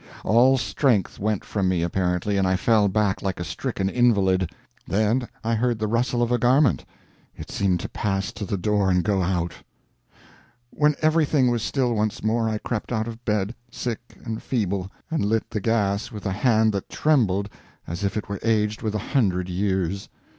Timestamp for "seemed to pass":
7.51-8.31